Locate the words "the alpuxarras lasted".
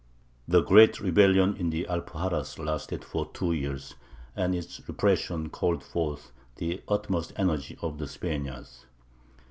1.69-3.05